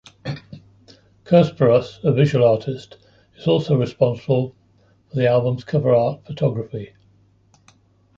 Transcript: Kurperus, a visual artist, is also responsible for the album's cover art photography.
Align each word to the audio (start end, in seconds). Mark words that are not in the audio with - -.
Kurperus, 1.25 2.03
a 2.03 2.11
visual 2.11 2.43
artist, 2.43 2.97
is 3.37 3.45
also 3.45 3.77
responsible 3.77 4.55
for 5.07 5.15
the 5.15 5.27
album's 5.29 5.63
cover 5.63 5.93
art 5.93 6.25
photography. 6.25 6.95